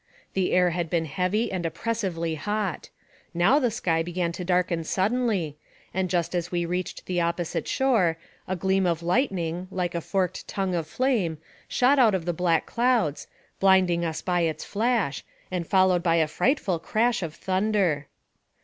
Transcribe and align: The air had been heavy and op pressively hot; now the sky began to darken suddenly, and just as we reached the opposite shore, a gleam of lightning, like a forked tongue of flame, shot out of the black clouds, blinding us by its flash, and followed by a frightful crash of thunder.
The 0.33 0.51
air 0.51 0.71
had 0.71 0.89
been 0.89 1.05
heavy 1.05 1.51
and 1.51 1.63
op 1.63 1.75
pressively 1.75 2.35
hot; 2.35 2.89
now 3.35 3.59
the 3.59 3.69
sky 3.69 4.01
began 4.01 4.31
to 4.31 4.43
darken 4.43 4.83
suddenly, 4.83 5.57
and 5.93 6.09
just 6.09 6.33
as 6.33 6.51
we 6.51 6.65
reached 6.65 7.05
the 7.05 7.21
opposite 7.21 7.67
shore, 7.67 8.17
a 8.47 8.55
gleam 8.55 8.87
of 8.87 9.03
lightning, 9.03 9.67
like 9.69 9.93
a 9.93 10.01
forked 10.01 10.47
tongue 10.47 10.73
of 10.73 10.87
flame, 10.87 11.37
shot 11.67 11.99
out 11.99 12.15
of 12.15 12.25
the 12.25 12.33
black 12.33 12.65
clouds, 12.65 13.27
blinding 13.59 14.03
us 14.03 14.23
by 14.23 14.41
its 14.41 14.65
flash, 14.65 15.23
and 15.51 15.67
followed 15.67 16.01
by 16.01 16.15
a 16.15 16.25
frightful 16.25 16.79
crash 16.79 17.21
of 17.21 17.35
thunder. 17.35 18.07